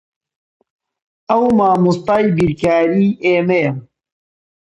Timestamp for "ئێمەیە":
3.23-3.71